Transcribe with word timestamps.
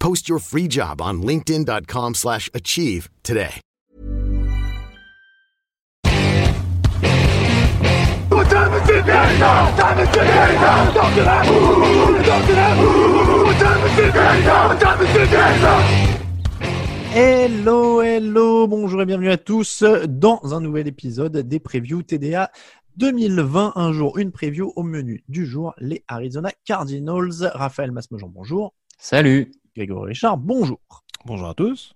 Post 0.00 0.28
your 0.28 0.40
free 0.40 0.66
job 0.66 1.00
on 1.00 1.22
linkedin.com/achieve 1.22 2.14
slash 2.14 2.50
achieve 2.54 3.08
today. 3.22 3.60
Hello, 17.12 18.00
hello, 18.02 18.66
bonjour 18.66 19.02
et 19.02 19.06
bienvenue 19.06 19.30
à 19.30 19.36
tous 19.36 19.84
dans 20.08 20.40
un 20.54 20.60
nouvel 20.60 20.88
épisode 20.88 21.36
des 21.36 21.60
previews 21.60 22.02
TDA 22.02 22.50
2020. 22.96 23.72
Un 23.76 23.92
jour, 23.92 24.18
une 24.18 24.32
preview 24.32 24.72
au 24.76 24.82
menu 24.82 25.24
du 25.28 25.44
jour, 25.44 25.74
les 25.78 26.04
Arizona 26.08 26.50
Cardinals. 26.64 27.50
Raphaël 27.54 27.92
Masmejean, 27.92 28.28
bonjour. 28.28 28.74
Salut. 28.98 29.50
Grégory 29.80 30.08
Richard, 30.08 30.36
bonjour. 30.36 30.78
Bonjour 31.24 31.48
à 31.48 31.54
tous. 31.54 31.94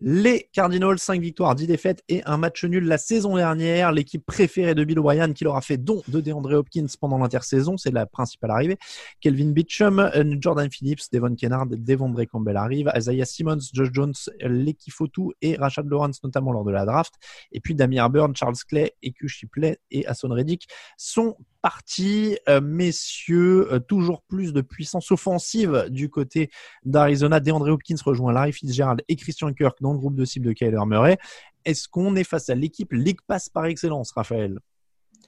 Les 0.00 0.50
Cardinals, 0.52 0.98
5 0.98 1.18
victoires, 1.18 1.54
10 1.54 1.66
défaites 1.66 2.04
et 2.10 2.22
un 2.26 2.36
match 2.36 2.62
nul 2.62 2.84
la 2.84 2.98
saison 2.98 3.36
dernière. 3.36 3.90
L'équipe 3.90 4.22
préférée 4.26 4.74
de 4.74 4.84
Bill 4.84 4.98
O'Brien 4.98 5.32
qui 5.32 5.44
leur 5.44 5.56
a 5.56 5.62
fait 5.62 5.78
don 5.78 6.02
de 6.08 6.20
DeAndre 6.20 6.52
Hopkins 6.52 6.88
pendant 7.00 7.16
l'intersaison, 7.16 7.78
c'est 7.78 7.90
la 7.90 8.04
principale 8.04 8.50
arrivée. 8.50 8.76
Kelvin 9.22 9.52
Beachum, 9.52 9.98
euh, 9.98 10.36
Jordan 10.40 10.70
Phillips, 10.70 11.04
Devon 11.10 11.34
Kennard, 11.34 11.68
Devondre 11.68 12.22
Campbell 12.26 12.58
arrive, 12.58 12.92
Isaiah 12.94 13.24
Simmons, 13.24 13.60
Josh 13.72 13.88
Jones, 13.92 14.12
Lecky 14.40 14.90
Fotu 14.90 15.30
et 15.40 15.56
Rashad 15.56 15.86
Lawrence 15.88 16.22
notamment 16.22 16.52
lors 16.52 16.64
de 16.64 16.70
la 16.70 16.84
draft. 16.84 17.14
Et 17.50 17.60
puis 17.60 17.74
Damir 17.74 18.10
Byrne, 18.10 18.36
Charles 18.36 18.56
Clay, 18.68 18.92
Eku 19.02 19.26
Shipley 19.26 19.78
et 19.90 20.06
Hassan 20.06 20.32
Reddick 20.32 20.68
sont 20.98 21.38
partis. 21.62 22.36
Euh, 22.48 22.60
messieurs, 22.60 23.72
euh, 23.72 23.78
toujours 23.78 24.22
plus 24.22 24.52
de 24.52 24.60
puissance 24.60 25.10
offensive 25.12 25.86
du 25.88 26.10
côté 26.10 26.50
d'Arizona. 26.84 27.40
DeAndre 27.40 27.68
Hopkins 27.70 27.96
rejoint 28.04 28.32
Larry 28.32 28.52
Fitzgerald 28.52 29.02
et 29.08 29.16
Christian 29.16 29.52
Kirk 29.54 29.78
dans 29.80 29.92
le 29.92 29.98
groupe 29.98 30.16
de 30.16 30.24
cible 30.24 30.46
de 30.46 30.52
Kyler 30.52 30.84
Murray. 30.84 31.16
Est-ce 31.64 31.88
qu'on 31.88 32.16
est 32.16 32.24
face 32.24 32.50
à 32.50 32.54
l'équipe 32.54 32.92
League 32.92 33.20
Pass 33.26 33.48
par 33.48 33.66
excellence, 33.66 34.12
Raphaël? 34.12 34.58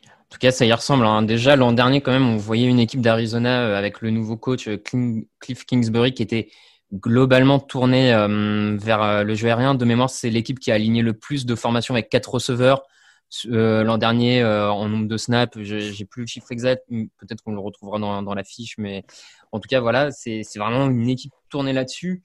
En 0.03 0.27
tout 0.29 0.39
cas, 0.39 0.51
ça 0.51 0.67
y 0.67 0.73
ressemble. 0.73 1.07
hein. 1.07 1.23
Déjà, 1.23 1.55
l'an 1.55 1.73
dernier, 1.73 2.01
quand 2.01 2.11
même, 2.13 2.29
on 2.29 2.37
voyait 2.37 2.67
une 2.67 2.81
équipe 2.81 3.01
d'Arizona 3.01 3.69
euh, 3.69 3.79
avec 3.79 4.01
le 4.01 4.11
nouveau 4.11 4.37
coach 4.37 4.69
Cliff 5.41 5.65
Kingsbury 5.65 6.13
qui 6.13 6.23
était 6.23 6.49
globalement 6.93 7.61
tournée 7.61 8.11
vers 8.79 9.25
le 9.25 9.35
jeu 9.35 9.49
aérien. 9.49 9.75
De 9.75 9.85
mémoire, 9.85 10.11
c'est 10.11 10.31
l'équipe 10.31 10.61
qui 10.61 10.71
a 10.71 10.75
aligné 10.75 11.03
le 11.03 11.13
plus 11.13 11.45
de 11.47 11.55
formations 11.55 11.95
avec 11.95 12.09
quatre 12.09 12.35
receveurs. 12.35 12.83
Euh, 13.47 13.83
L'an 13.83 13.99
dernier, 13.99 14.43
euh, 14.43 14.71
en 14.71 14.89
nombre 14.89 15.09
de 15.09 15.17
snaps, 15.17 15.59
j'ai 15.61 16.05
plus 16.05 16.23
le 16.23 16.27
chiffre 16.27 16.51
exact. 16.53 16.85
Peut-être 16.89 17.43
qu'on 17.43 17.53
le 17.53 17.61
retrouvera 17.61 17.99
dans, 17.99 18.23
dans 18.23 18.35
la 18.35 18.45
fiche, 18.45 18.77
mais 18.79 19.05
en 19.53 19.61
tout 19.61 19.69
cas, 19.69 19.81
voilà, 19.81 20.11
c'est 20.11 20.43
vraiment 20.57 20.89
une 20.89 21.09
équipe 21.09 21.33
tournée 21.49 21.73
là-dessus. 21.73 22.23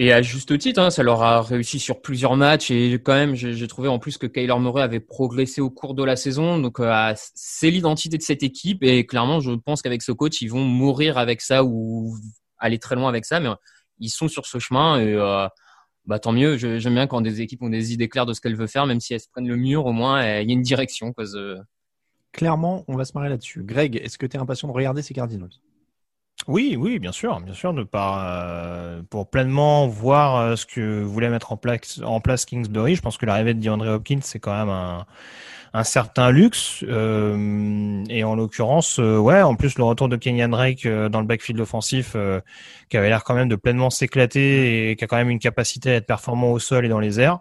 Et 0.00 0.12
à 0.12 0.22
juste 0.22 0.56
titre, 0.58 0.80
hein, 0.80 0.90
ça 0.90 1.02
leur 1.02 1.22
a 1.22 1.42
réussi 1.42 1.80
sur 1.80 2.00
plusieurs 2.00 2.36
matchs. 2.36 2.70
Et 2.70 2.92
quand 3.02 3.14
même, 3.14 3.34
j'ai 3.34 3.66
trouvé 3.66 3.88
en 3.88 3.98
plus 3.98 4.16
que 4.16 4.28
Kyler 4.28 4.56
Murray 4.60 4.82
avait 4.82 5.00
progressé 5.00 5.60
au 5.60 5.70
cours 5.70 5.94
de 5.94 6.04
la 6.04 6.14
saison. 6.14 6.60
Donc, 6.60 6.78
euh, 6.78 7.12
c'est 7.34 7.68
l'identité 7.68 8.16
de 8.16 8.22
cette 8.22 8.44
équipe. 8.44 8.84
Et 8.84 9.06
clairement, 9.06 9.40
je 9.40 9.50
pense 9.50 9.82
qu'avec 9.82 10.02
ce 10.02 10.12
coach, 10.12 10.40
ils 10.40 10.52
vont 10.52 10.62
mourir 10.62 11.18
avec 11.18 11.40
ça 11.40 11.64
ou 11.64 12.16
aller 12.58 12.78
très 12.78 12.94
loin 12.94 13.08
avec 13.08 13.24
ça. 13.24 13.40
Mais 13.40 13.48
ils 13.98 14.10
sont 14.10 14.28
sur 14.28 14.46
ce 14.46 14.60
chemin. 14.60 15.00
Bah, 16.08 16.18
tant 16.18 16.32
mieux. 16.32 16.56
J'aime 16.56 16.94
bien 16.94 17.06
quand 17.06 17.20
des 17.20 17.42
équipes 17.42 17.62
ont 17.62 17.68
des 17.68 17.92
idées 17.92 18.08
claires 18.08 18.26
de 18.26 18.32
ce 18.32 18.40
qu'elles 18.40 18.56
veulent 18.56 18.66
faire, 18.66 18.86
même 18.86 18.98
si 18.98 19.14
elles 19.14 19.20
se 19.20 19.28
prennent 19.28 19.46
le 19.46 19.56
mur, 19.56 19.86
au 19.86 19.92
moins, 19.92 20.22
il 20.22 20.48
y 20.48 20.50
a 20.50 20.54
une 20.54 20.62
direction. 20.62 21.14
Clairement, 22.32 22.84
on 22.88 22.96
va 22.96 23.04
se 23.04 23.12
marrer 23.14 23.28
là-dessus. 23.28 23.62
Greg, 23.62 23.96
est-ce 23.96 24.16
que 24.16 24.26
tu 24.26 24.36
es 24.36 24.40
impatient 24.40 24.68
de 24.68 24.72
regarder 24.72 25.02
ces 25.02 25.12
Cardinals? 25.12 25.50
Oui, 26.48 26.76
oui, 26.78 26.98
bien 26.98 27.12
sûr, 27.12 27.40
bien 27.40 27.52
sûr, 27.52 27.74
de 27.74 27.82
par, 27.82 28.24
euh, 28.24 29.02
pour 29.10 29.28
pleinement 29.28 29.86
voir 29.86 30.36
euh, 30.36 30.56
ce 30.56 30.64
que 30.64 31.02
voulait 31.02 31.28
mettre 31.28 31.52
en 31.52 31.58
place, 31.58 32.00
en 32.02 32.20
place 32.20 32.46
Kingsbury. 32.46 32.94
Je 32.94 33.02
pense 33.02 33.18
que 33.18 33.26
l'arrivée 33.26 33.52
de 33.52 33.60
DeAndre 33.60 33.86
Hopkins, 33.88 34.20
c'est 34.22 34.38
quand 34.40 34.56
même 34.56 34.70
un, 34.70 35.04
un 35.74 35.84
certain 35.84 36.30
luxe. 36.30 36.82
Euh, 36.88 38.02
et 38.08 38.24
en 38.24 38.34
l'occurrence, 38.34 38.98
euh, 38.98 39.18
ouais, 39.18 39.42
en 39.42 39.56
plus 39.56 39.76
le 39.76 39.84
retour 39.84 40.08
de 40.08 40.16
Kenyan 40.16 40.48
Drake 40.48 40.88
dans 40.88 41.20
le 41.20 41.26
backfield 41.26 41.60
offensif, 41.60 42.16
qui 42.88 42.96
avait 42.96 43.10
l'air 43.10 43.24
quand 43.24 43.34
même 43.34 43.50
de 43.50 43.56
pleinement 43.56 43.90
s'éclater 43.90 44.90
et 44.90 44.96
qui 44.96 45.04
a 45.04 45.06
quand 45.06 45.18
même 45.18 45.28
une 45.28 45.40
capacité 45.40 45.90
à 45.90 45.94
être 45.96 46.06
performant 46.06 46.50
au 46.52 46.58
sol 46.58 46.86
et 46.86 46.88
dans 46.88 47.00
les 47.00 47.20
airs. 47.20 47.40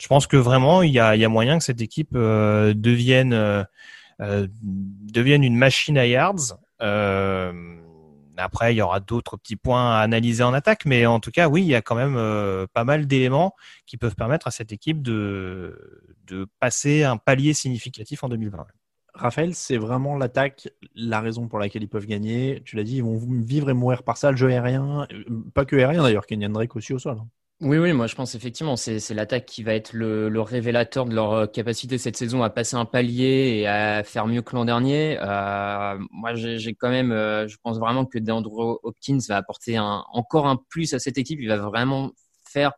Je 0.00 0.08
pense 0.08 0.26
que 0.26 0.38
vraiment, 0.38 0.80
il 0.80 0.92
y 0.92 0.98
a, 0.98 1.28
moyen 1.28 1.58
que 1.58 1.64
cette 1.64 1.82
équipe 1.82 2.14
devienne, 2.14 3.66
devienne 4.18 5.44
une 5.44 5.56
machine 5.56 5.98
à 5.98 6.06
yards. 6.06 6.56
Après, 8.42 8.74
il 8.74 8.78
y 8.78 8.82
aura 8.82 9.00
d'autres 9.00 9.36
petits 9.36 9.56
points 9.56 9.96
à 9.96 10.00
analyser 10.00 10.42
en 10.42 10.52
attaque, 10.54 10.84
mais 10.86 11.06
en 11.06 11.20
tout 11.20 11.30
cas, 11.30 11.48
oui, 11.48 11.62
il 11.62 11.68
y 11.68 11.74
a 11.74 11.82
quand 11.82 11.94
même 11.94 12.16
euh, 12.16 12.66
pas 12.72 12.84
mal 12.84 13.06
d'éléments 13.06 13.54
qui 13.86 13.96
peuvent 13.96 14.16
permettre 14.16 14.48
à 14.48 14.50
cette 14.50 14.72
équipe 14.72 15.02
de, 15.02 16.06
de 16.26 16.46
passer 16.60 17.04
un 17.04 17.16
palier 17.16 17.54
significatif 17.54 18.24
en 18.24 18.28
2020. 18.28 18.66
Raphaël, 19.14 19.54
c'est 19.54 19.76
vraiment 19.76 20.16
l'attaque, 20.16 20.68
la 20.96 21.20
raison 21.20 21.46
pour 21.48 21.58
laquelle 21.60 21.82
ils 21.84 21.88
peuvent 21.88 22.06
gagner. 22.06 22.62
Tu 22.64 22.74
l'as 22.76 22.82
dit, 22.82 22.96
ils 22.96 23.02
vont 23.04 23.16
vivre 23.18 23.70
et 23.70 23.74
mourir 23.74 24.02
par 24.02 24.16
ça, 24.16 24.30
le 24.32 24.36
jeu 24.36 24.48
aérien. 24.48 25.06
euh, 25.12 25.24
Pas 25.54 25.64
que 25.64 25.76
aérien 25.76 26.02
d'ailleurs, 26.02 26.26
Kenyan 26.26 26.50
Drake 26.50 26.74
aussi 26.76 26.92
au 26.92 26.98
sol. 26.98 27.18
Oui, 27.60 27.78
oui, 27.78 27.92
moi 27.92 28.08
je 28.08 28.16
pense 28.16 28.34
effectivement 28.34 28.74
c'est 28.76 29.14
l'attaque 29.14 29.46
qui 29.46 29.62
va 29.62 29.74
être 29.74 29.92
le, 29.92 30.40
révélateur 30.40 31.06
de 31.06 31.14
leur 31.14 31.32
euh, 31.32 31.46
capacité 31.46 31.98
cette 31.98 32.16
saison 32.16 32.42
à 32.42 32.50
passer 32.50 32.74
un 32.74 32.84
palier 32.84 33.60
et 33.60 33.66
à 33.68 34.02
faire 34.02 34.26
mieux 34.26 34.42
que 34.42 34.56
l'an 34.56 34.64
dernier. 34.64 35.18
Euh, 35.20 35.96
moi 36.10 36.34
j'ai 36.34 36.74
quand 36.74 36.90
même, 36.90 37.12
euh, 37.12 37.46
je 37.46 37.56
pense 37.62 37.78
vraiment 37.78 38.06
que 38.06 38.18
DeAndre 38.18 38.80
Hopkins 38.82 39.18
va 39.28 39.36
apporter 39.36 39.78
encore 39.78 40.46
un 40.48 40.56
plus 40.68 40.94
à 40.94 40.98
cette 40.98 41.16
équipe. 41.16 41.38
Il 41.40 41.48
va 41.48 41.56
vraiment 41.58 42.10
faire, 42.44 42.72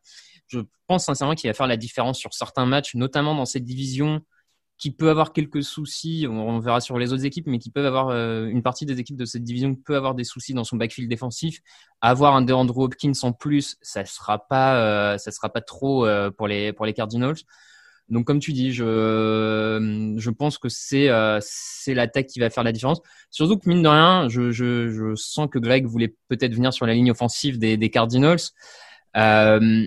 je 0.47 0.61
pense 0.87 1.07
sincèrement 1.07 1.35
qu'il 1.35 1.49
va 1.49 1.55
faire 1.55 1.67
la 1.67 1.79
différence 1.79 2.19
sur 2.19 2.35
certains 2.35 2.67
matchs, 2.67 2.95
notamment 2.95 3.35
dans 3.35 3.47
cette 3.47 3.65
division 3.65 4.21
qui 4.79 4.91
peut 4.91 5.09
avoir 5.09 5.33
quelques 5.33 5.63
soucis, 5.63 6.27
on, 6.29 6.59
verra 6.59 6.81
sur 6.81 6.99
les 6.99 7.13
autres 7.13 7.25
équipes, 7.25 7.47
mais 7.47 7.59
qui 7.59 7.71
peuvent 7.71 7.87
avoir 7.87 8.09
euh, 8.09 8.47
une 8.47 8.63
partie 8.63 8.85
des 8.85 9.01
équipes 9.01 9.17
de 9.17 9.25
cette 9.25 9.43
division 9.43 9.75
peut 9.75 9.97
avoir 9.97 10.15
des 10.15 10.25
soucis 10.25 10.53
dans 10.53 10.65
son 10.65 10.77
backfield 10.77 11.09
défensif 11.09 11.61
avoir 12.01 12.37
un 12.37 12.43
DeAndre 12.43 12.77
Hopkins 12.79 13.13
en 13.23 13.33
plus, 13.33 13.77
ça 13.81 14.05
sera 14.05 14.47
pas, 14.47 14.77
euh, 15.15 15.19
ça 15.19 15.31
sera 15.31 15.49
pas 15.49 15.61
trop 15.61 16.07
euh, 16.07 16.31
pour 16.31 16.47
les 16.47 16.73
pour 16.73 16.87
les 16.87 16.93
Cardinals. 16.93 17.37
Donc 18.09 18.27
comme 18.27 18.39
tu 18.39 18.53
dis, 18.53 18.73
je 18.73 20.15
je 20.17 20.31
pense 20.31 20.59
que 20.59 20.69
c'est 20.69 21.09
euh, 21.09 21.39
c'est 21.41 21.95
l'attaque 21.95 22.27
qui 22.27 22.39
va 22.39 22.51
faire 22.51 22.63
la 22.63 22.73
différence. 22.73 23.01
Surtout 23.31 23.59
que 23.59 23.69
mine 23.69 23.83
de 23.83 23.89
rien, 23.89 24.29
je 24.29 24.53
je, 24.53 24.89
je 24.89 25.15
sens 25.17 25.49
que 25.51 25.59
Greg 25.59 25.87
voulait 25.87 26.15
peut-être 26.29 26.55
venir 26.55 26.73
sur 26.73 26.87
la 26.87 26.95
ligne 26.95 27.11
offensive 27.11 27.59
des 27.59 27.77
des 27.77 27.91
Cardinals. 27.91 28.39
Euh, 29.17 29.87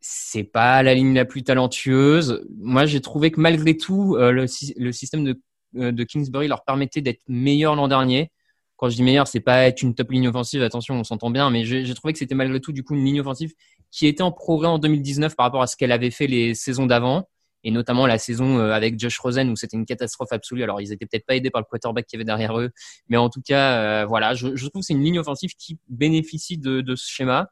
c'est 0.00 0.44
pas 0.44 0.82
la 0.82 0.94
ligne 0.94 1.14
la 1.14 1.24
plus 1.24 1.42
talentueuse. 1.42 2.46
Moi, 2.58 2.86
j'ai 2.86 3.00
trouvé 3.00 3.30
que 3.30 3.40
malgré 3.40 3.76
tout, 3.76 4.16
euh, 4.16 4.30
le, 4.30 4.46
le 4.76 4.92
système 4.92 5.24
de, 5.24 5.40
euh, 5.76 5.92
de 5.92 6.04
Kingsbury 6.04 6.48
leur 6.48 6.64
permettait 6.64 7.00
d'être 7.00 7.22
meilleur 7.28 7.74
l'an 7.74 7.88
dernier. 7.88 8.30
Quand 8.76 8.88
je 8.88 8.94
dis 8.94 9.02
meilleur, 9.02 9.26
c'est 9.26 9.40
pas 9.40 9.64
être 9.66 9.82
une 9.82 9.94
top 9.94 10.12
ligne 10.12 10.28
offensive, 10.28 10.62
attention, 10.62 10.94
on 10.94 11.04
s'entend 11.04 11.30
bien, 11.30 11.50
mais 11.50 11.64
j'ai 11.64 11.94
trouvé 11.94 12.12
que 12.12 12.18
c'était 12.20 12.36
malgré 12.36 12.60
tout 12.60 12.70
du 12.70 12.84
coup 12.84 12.94
une 12.94 13.04
ligne 13.04 13.20
offensive 13.20 13.52
qui 13.90 14.06
était 14.06 14.22
en 14.22 14.30
progrès 14.30 14.68
en 14.68 14.78
2019 14.78 15.34
par 15.34 15.46
rapport 15.46 15.62
à 15.62 15.66
ce 15.66 15.76
qu'elle 15.76 15.90
avait 15.90 16.12
fait 16.12 16.28
les 16.28 16.54
saisons 16.54 16.86
d'avant, 16.86 17.28
et 17.64 17.72
notamment 17.72 18.06
la 18.06 18.18
saison 18.18 18.58
euh, 18.58 18.70
avec 18.70 18.98
Josh 18.98 19.18
Rosen 19.18 19.50
où 19.50 19.56
c'était 19.56 19.76
une 19.76 19.84
catastrophe 19.84 20.30
absolue. 20.30 20.62
Alors 20.62 20.80
ils 20.80 20.92
étaient 20.92 21.06
peut-être 21.06 21.26
pas 21.26 21.34
aidés 21.34 21.50
par 21.50 21.60
le 21.60 21.66
quarterback 21.68 22.06
qu'il 22.06 22.16
y 22.16 22.18
avait 22.18 22.24
derrière 22.24 22.56
eux, 22.58 22.70
mais 23.08 23.16
en 23.16 23.30
tout 23.30 23.42
cas, 23.42 24.02
euh, 24.02 24.06
voilà, 24.06 24.34
je, 24.34 24.54
je 24.54 24.68
trouve 24.68 24.82
que 24.82 24.86
c'est 24.86 24.94
une 24.94 25.02
ligne 25.02 25.18
offensive 25.18 25.50
qui 25.58 25.78
bénéficie 25.88 26.56
de, 26.56 26.80
de 26.80 26.94
ce 26.94 27.10
schéma. 27.10 27.50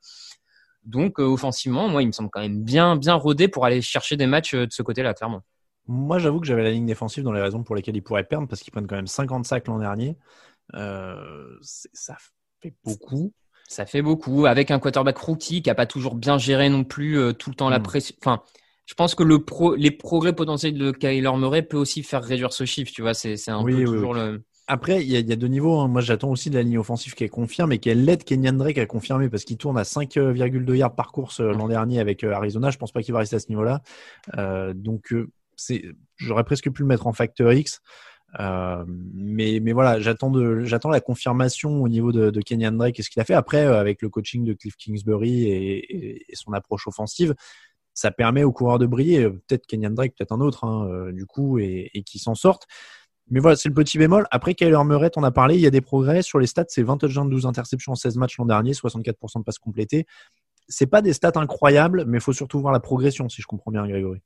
Donc 0.87 1.19
offensivement, 1.19 1.89
moi, 1.89 2.03
il 2.03 2.07
me 2.07 2.13
semble 2.13 2.31
quand 2.31 2.41
même 2.41 2.63
bien, 2.63 2.97
bien 2.97 3.15
rodé 3.15 3.49
pour 3.49 3.65
aller 3.65 3.83
chercher 3.83 4.17
des 4.17 4.27
matchs 4.27 4.55
de 4.55 4.69
ce 4.71 4.83
côté-là, 4.83 5.15
clairement. 5.15 5.43
Moi, 5.89 6.19
j'avoue 6.19 6.41
que 6.41 6.47
j'avais 6.47 6.63
la 6.63 6.71
ligne 6.71 6.87
défensive 6.87 7.23
dans 7.23 7.33
les 7.33 7.41
raisons 7.43 7.63
pour 7.63 7.77
lesquelles 7.77 7.97
ils 7.97 8.03
pourraient 8.03 8.25
perdre, 8.25 8.49
parce 8.49 8.63
qu'ils 8.63 8.73
prennent 8.73 8.87
quand 8.87 8.97
même 8.97 9.07
50 9.07 9.45
sacs 9.45 9.69
l'an 9.69 9.79
dernier. 9.79 10.17
ça 10.73 12.17
fait 12.61 12.75
beaucoup. 12.85 13.33
Ça 13.69 13.85
fait 13.85 14.03
beaucoup. 14.03 14.47
Avec 14.47 14.71
un 14.71 14.79
quarterback 14.79 15.19
rookie 15.19 15.63
qui 15.63 15.69
n'a 15.69 15.75
pas 15.75 15.87
toujours 15.87 16.15
bien 16.15 16.39
géré 16.39 16.69
non 16.69 16.85
plus 16.85 17.35
tout 17.39 17.51
le 17.51 17.57
temps 17.57 17.69
la 17.69 17.79
hmm. 17.79 17.85
pression. 17.85 18.17
Enfin, 18.21 18.43
je 18.87 18.95
pense 18.95 19.15
que 19.15 19.25
le 19.25 19.45
pro, 19.45 19.75
les 19.75 19.91
progrès 19.91 20.33
potentiels 20.33 20.79
de 20.79 20.93
Kyler 20.93 21.33
Murray 21.37 21.63
peut 21.63 21.77
aussi 21.77 22.03
faire 22.03 22.23
réduire 22.23 22.53
ce 22.53 22.65
chiffre. 22.65 22.93
Tu 22.93 23.03
vois, 23.03 23.15
c'est 23.15 23.49
un 23.49 23.65
peu 23.65 23.85
toujours 23.85 24.15
le. 24.15 24.45
Après, 24.69 25.03
il 25.05 25.09
y, 25.09 25.13
y, 25.13 25.33
a 25.33 25.37
deux 25.37 25.47
niveaux. 25.47 25.79
Hein. 25.79 25.89
Moi, 25.89 26.01
j'attends 26.01 26.31
aussi 26.31 26.51
de 26.51 26.57
la 26.57 26.63
ligne 26.63 26.79
offensive 26.79 27.15
qui 27.15 27.23
est 27.23 27.29
confirmée 27.29 27.77
et 27.77 27.79
qui 27.79 27.89
est 27.89 27.95
l'aide 27.95 28.25
Kenyan 28.25 28.55
Drake 28.55 28.79
a 28.79 28.87
confirmé 28.87 29.29
parce 29.29 29.45
qu'il 29.45 29.57
tourne 29.57 29.79
à 29.79 29.85
5,2 29.85 30.75
yards 30.75 30.95
par 30.95 31.13
course 31.13 31.41
euh, 31.41 31.53
l'an 31.53 31.69
dernier 31.69 32.01
avec 32.01 32.25
euh, 32.25 32.33
Arizona. 32.33 32.71
Je 32.71 32.79
pense 32.79 32.91
pas 32.91 33.03
qu'il 33.03 33.13
va 33.13 33.21
rester 33.21 33.37
à 33.37 33.39
ce 33.39 33.49
niveau-là. 33.49 33.83
Euh, 34.39 34.75
donc, 34.75 35.13
euh, 35.13 35.31
c'est, 35.57 35.85
j'aurais 36.17 36.45
presque 36.45 36.71
pu 36.71 36.83
le 36.83 36.89
mettre 36.89 37.07
en 37.07 37.13
facteur 37.13 37.53
X. 37.53 37.81
Euh, 38.41 38.85
mais, 38.89 39.61
mais 39.63 39.73
voilà, 39.73 40.01
j'attends 40.01 40.31
de, 40.31 40.65
j'attends 40.65 40.91
la 40.91 41.01
confirmation 41.01 41.81
au 41.81 41.89
niveau 41.89 42.11
de, 42.11 42.31
de 42.31 42.41
Kenyan 42.41 42.73
Drake 42.73 42.99
et 42.99 43.03
ce 43.03 43.09
qu'il 43.09 43.23
a 43.23 43.25
fait 43.25 43.35
après 43.35 43.65
avec 43.65 44.03
le 44.03 44.09
coaching 44.09 44.45
de 44.45 44.53
Cliff 44.53 44.77
Kingsbury 44.77 45.45
et, 45.45 45.77
et, 45.79 46.25
et 46.29 46.35
son 46.35 46.53
approche 46.53 46.89
offensive 46.89 47.35
ça 47.97 48.11
permet 48.11 48.45
aux 48.45 48.53
coureurs 48.53 48.79
de 48.79 48.87
briller. 48.87 49.29
Peut-être 49.29 49.67
Kenyan 49.67 49.91
Drake, 49.91 50.15
peut-être 50.17 50.33
un 50.33 50.41
autre, 50.41 50.65
hein, 50.65 50.87
euh, 50.89 51.13
du 51.13 51.27
coup, 51.27 51.59
et, 51.59 51.91
et 51.95 52.03
qui 52.03 52.19
s'en 52.19 52.35
sortent. 52.35 52.67
Mais 53.31 53.41
voilà, 53.41 53.57
c'est 53.57 53.69
le 53.69 53.75
petit 53.75 53.99
bémol. 53.99 54.27
Après, 54.31 54.55
Kyler 54.55 54.85
Murray, 54.85 55.11
on 55.17 55.25
a 55.25 55.33
parlé, 55.33 55.57
il 55.57 55.61
y 55.61 55.67
a 55.67 55.71
des 55.71 55.81
progrès. 55.81 56.23
Sur 56.23 56.39
les 56.39 56.47
stats, 56.47 56.67
c'est 56.69 56.83
20 56.83 56.99
touchdowns, 56.99 57.29
12 57.29 57.47
interceptions 57.47 57.93
en 57.93 57.97
16 57.97 58.17
matchs 58.17 58.39
l'an 58.39 58.47
dernier, 58.47 58.73
64% 58.73 59.41
de 59.41 59.45
passes 59.45 59.59
complétées. 59.59 60.07
C'est 60.69 60.87
pas 60.87 61.03
des 61.03 61.13
stats 61.13 61.33
incroyables, 61.35 62.05
mais 62.07 62.19
il 62.19 62.21
faut 62.21 62.33
surtout 62.33 62.61
voir 62.61 62.73
la 62.73 62.81
progression, 62.81 63.29
si 63.29 63.43
je 63.43 63.47
comprends 63.47 63.73
bien, 63.73 63.87
Grégory. 63.87 64.21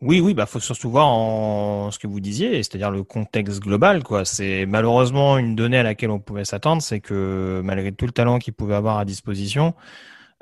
Oui, 0.00 0.20
oui, 0.20 0.32
bah 0.32 0.46
faut 0.46 0.60
surtout 0.60 0.90
voir 0.90 1.08
en 1.08 1.90
ce 1.90 1.98
que 1.98 2.06
vous 2.06 2.20
disiez, 2.20 2.62
c'est-à-dire 2.62 2.92
le 2.92 3.02
contexte 3.02 3.58
global, 3.58 4.04
quoi. 4.04 4.24
C'est 4.24 4.64
malheureusement 4.64 5.38
une 5.38 5.56
donnée 5.56 5.78
à 5.78 5.82
laquelle 5.82 6.10
on 6.10 6.20
pouvait 6.20 6.44
s'attendre, 6.44 6.82
c'est 6.82 7.00
que 7.00 7.60
malgré 7.64 7.90
tout 7.90 8.06
le 8.06 8.12
talent 8.12 8.38
qu'il 8.38 8.52
pouvait 8.54 8.76
avoir 8.76 8.98
à 8.98 9.04
disposition, 9.04 9.74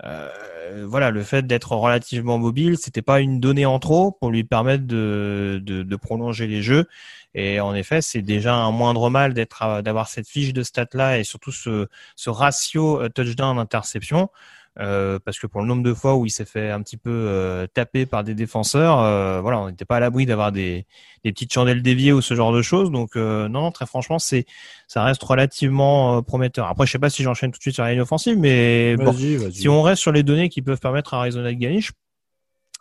voilà, 0.03 1.11
le 1.11 1.23
fait 1.23 1.47
d'être 1.47 1.73
relativement 1.73 2.39
mobile, 2.39 2.77
c'était 2.79 3.03
pas 3.03 3.21
une 3.21 3.41
donnée 3.41 3.67
en 3.67 3.79
trop 3.79 4.13
pour 4.13 4.31
lui 4.31 4.45
permettre 4.45 4.85
de, 4.87 5.61
de, 5.65 5.83
de 5.83 5.97
prolonger 5.97 6.47
les 6.47 6.63
jeux. 6.63 6.87
Et 7.35 7.61
en 7.61 7.75
effet, 7.75 8.01
c'est 8.01 8.23
déjà 8.23 8.55
un 8.55 8.71
moindre 8.71 9.11
mal 9.11 9.35
d'être 9.35 9.83
d'avoir 9.83 10.09
cette 10.09 10.27
fiche 10.29 10.53
de 10.55 10.63
stats 10.63 10.87
là 10.95 11.19
et 11.19 11.25
surtout 11.25 11.53
ce, 11.53 11.87
ce 12.17 12.31
ratio 12.31 13.03
euh, 13.03 13.09
touchdown 13.11 13.59
interception. 13.59 14.31
Euh, 14.79 15.19
parce 15.25 15.39
que 15.39 15.47
pour 15.47 15.63
le 15.63 15.67
nombre 15.67 15.83
de 15.83 15.95
fois 15.95 16.17
où 16.17 16.27
il 16.27 16.31
s'est 16.31 16.45
fait 16.45 16.71
un 16.71 16.83
petit 16.83 16.99
peu 16.99 17.11
euh, 17.11 17.67
taper 17.67 18.05
par 18.05 18.25
des 18.25 18.35
défenseurs, 18.35 19.01
euh, 19.01 19.41
voilà, 19.41 19.61
on 19.61 19.71
n'était 19.71 19.87
pas 19.87 19.97
à 19.97 20.01
l'abri 20.01 20.27
d'avoir 20.27 20.53
des, 20.53 20.85
des, 21.25 21.33
petites 21.33 21.53
chandelles 21.53 21.83
déviées 21.83 22.13
ou 22.13 22.21
ce 22.21 22.35
genre 22.35 22.53
de 22.53 22.61
choses. 22.61 22.91
Donc 22.91 23.17
non, 23.17 23.49
non, 23.49 23.71
très 23.71 23.87
franchement, 23.87 24.19
c'est 24.19 24.45
ça 24.87 25.03
reste 25.03 25.23
relativement 25.23 26.23
prometteur. 26.23 26.67
Après, 26.67 26.87
je 26.87 26.93
sais 26.93 26.99
pas 26.99 27.11
si 27.11 27.23
j'enchaîne 27.23 27.53
tout 27.53 27.59
de 27.59 27.63
suite 27.63 27.75
sur 27.75 27.85
la 27.85 27.93
ligne 27.93 28.03
offensive, 28.03 28.39
mais 28.39 28.97
bon, 28.97 29.15
si 29.51 29.69
on 29.69 29.83
reste 29.83 30.03
sur 30.03 30.13
les 30.13 30.23
données 30.23 30.49
qui 30.49 30.61
peuvent 30.61 30.81
permettre 30.81 31.15
à 31.15 31.21
Arizona 31.21 31.53
de 31.53 31.59
gagner, 31.59 31.81
je 31.81 31.93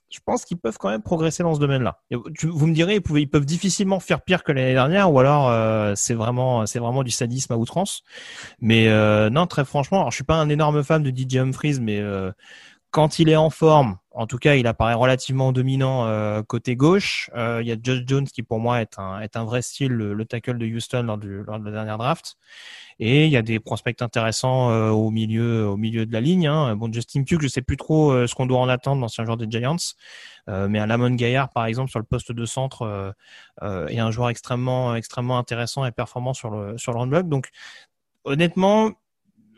je 0.10 0.20
pense 0.26 0.46
qu'ils 0.46 0.58
peuvent 0.58 0.78
quand 0.78 0.90
même 0.90 1.02
progresser 1.02 1.44
dans 1.44 1.56
ce 1.56 1.60
domaine-là. 1.60 2.02
Vous 2.44 2.68
me 2.68 2.74
direz, 2.74 3.02
ils, 3.16 3.30
peuvent 3.30 3.46
difficilement 3.46 4.00
faire 4.00 4.22
pire 4.22 4.44
que 4.44 4.52
l'année 4.52 4.74
dernière, 4.74 5.12
ou 5.12 5.20
alors 5.20 5.50
euh, 5.50 5.94
c'est 5.96 6.14
vraiment, 6.14 6.66
c'est 6.66 6.80
vraiment 6.80 7.04
du 7.04 7.12
sadisme 7.12 7.54
à 7.54 7.58
outrance. 7.58 8.04
Mais 8.60 8.88
euh, 8.88 9.30
non, 9.30 9.48
très 9.48 9.66
franchement, 9.66 10.00
alors, 10.00 10.12
je 10.12 10.16
suis 10.16 10.24
pas 10.24 10.36
un 10.36 10.50
énorme 10.50 10.84
fan 10.84 11.04
de 11.04 11.10
DJ 11.10 11.38
Humphries, 11.38 11.80
mais 11.82 12.00
euh, 12.00 12.32
quand 12.92 13.20
il 13.20 13.30
est 13.30 13.36
en 13.36 13.50
forme, 13.50 13.98
en 14.16 14.28
tout 14.28 14.38
cas, 14.38 14.56
il 14.56 14.66
apparaît 14.68 14.94
relativement 14.94 15.52
dominant 15.52 16.44
côté 16.44 16.76
gauche. 16.76 17.30
Il 17.36 17.68
y 17.68 17.72
a 17.72 17.76
Josh 17.82 18.04
Jones 18.08 18.26
qui, 18.26 18.44
pour 18.44 18.60
moi, 18.60 18.82
est 18.82 18.98
un, 18.98 19.20
est 19.20 19.36
un 19.38 19.44
vrai 19.44 19.62
style, 19.62 19.92
le, 19.92 20.26
tackle 20.26 20.58
de 20.58 20.66
Houston 20.66 21.04
lors, 21.04 21.18
du, 21.18 21.44
lors 21.44 21.60
de 21.60 21.66
la 21.66 21.72
dernière 21.72 21.98
draft. 21.98 22.38
Et 23.00 23.26
il 23.26 23.32
y 23.32 23.38
a 23.38 23.42
des 23.42 23.60
prospects 23.60 24.02
intéressants 24.02 24.72
euh, 24.72 24.90
au 24.90 25.10
milieu, 25.10 25.68
au 25.68 25.76
milieu 25.76 26.06
de 26.06 26.14
la 26.14 26.22
ligne. 26.22 26.48
Hein. 26.48 26.76
Bon, 26.78 26.92
Justin 26.92 27.24
Pugh, 27.24 27.42
je 27.42 27.48
sais 27.48 27.62
plus 27.62 27.76
trop 27.76 28.12
euh, 28.12 28.26
ce 28.26 28.36
qu'on 28.36 28.46
doit 28.46 28.60
en 28.60 28.70
attendre, 28.70 29.02
l'ancien 29.02 29.26
joueur 29.26 29.36
des 29.36 29.48
Giants. 29.50 29.76
Euh, 30.50 30.70
mais 30.70 30.80
un 30.80 30.86
Lamon 30.86 31.12
Gaillard, 31.12 31.50
par 31.50 31.66
exemple, 31.66 31.90
sur 31.90 32.00
le 32.00 32.06
poste 32.06 32.32
de 32.32 32.46
centre, 32.46 33.14
est 33.62 34.00
un 34.00 34.12
joueur 34.12 34.30
extrêmement, 34.30 34.96
extrêmement 34.96 35.38
intéressant 35.38 35.86
et 35.86 35.92
performant 35.92 36.34
sur 36.34 36.50
le, 36.52 36.78
sur 36.78 36.94
le 36.94 37.00
run 37.00 37.08
block. 37.08 37.28
Donc, 37.28 37.50
honnêtement, 38.24 38.92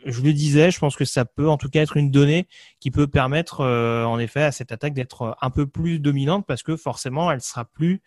je 0.04 0.22
le 0.22 0.32
disais, 0.32 0.70
je 0.70 0.78
pense 0.78 0.96
que 0.96 1.04
ça 1.04 1.24
peut 1.24 1.48
en 1.48 1.56
tout 1.56 1.68
cas 1.68 1.82
être 1.82 1.96
une 1.96 2.10
donnée 2.10 2.46
qui 2.80 2.90
peut 2.90 3.06
permettre 3.06 3.64
en 3.64 4.18
effet 4.18 4.42
à 4.42 4.52
cette 4.52 4.72
attaque 4.72 4.94
d'être 4.94 5.36
un 5.40 5.50
peu 5.50 5.66
plus 5.66 5.98
dominante 5.98 6.46
parce 6.46 6.62
que 6.62 6.76
forcément 6.76 7.30
elle 7.30 7.40
sera 7.40 7.64
plus 7.64 8.00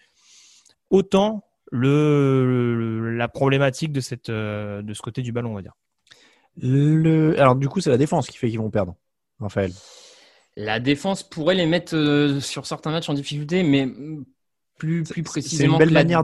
autant 0.90 1.44
le, 1.72 3.16
la 3.16 3.28
problématique 3.28 3.92
de 3.92 4.02
cette 4.02 4.30
euh, 4.30 4.82
de 4.82 4.94
ce 4.94 5.02
côté 5.02 5.22
du 5.22 5.32
ballon, 5.32 5.52
on 5.52 5.56
va 5.56 5.62
dire. 5.62 5.74
Le... 6.58 7.40
Alors 7.40 7.56
du 7.56 7.68
coup, 7.70 7.80
c'est 7.80 7.90
la 7.90 7.98
défense 7.98 8.28
qui 8.28 8.38
fait 8.38 8.50
qu'ils 8.50 8.60
vont 8.60 8.70
perdre, 8.70 8.96
Raphaël. 9.40 9.72
La 10.58 10.82
défense 10.82 11.24
pourrait 11.24 11.56
les 11.56 11.66
mettre 11.66 11.96
euh, 11.96 12.42
sur 12.42 12.66
certains 12.66 12.92
matchs 12.92 13.10
en 13.10 13.14
difficulté, 13.14 13.64
mais 13.64 13.88
plus 14.78 15.04
plus 15.04 15.24
précisément. 15.24 15.78
C'est 15.78 15.84
une 15.84 15.90
belle 15.90 15.94
manière. 15.94 16.24